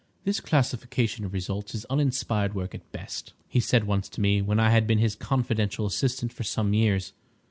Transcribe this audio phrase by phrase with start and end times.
[0.23, 4.59] "This classification of results is uninspired work at best," he said once to me, when
[4.59, 7.13] I had been his confidential assistant for some years.